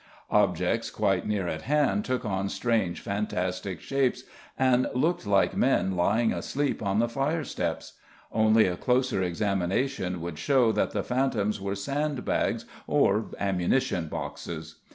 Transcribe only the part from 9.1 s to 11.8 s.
examination would show that the phantoms were